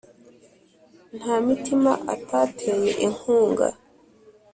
[1.17, 3.67] Nta mitima atateye inkunga;